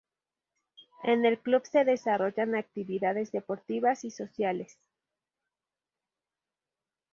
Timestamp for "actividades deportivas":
2.55-4.03